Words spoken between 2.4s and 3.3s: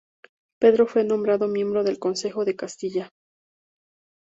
de Castilla.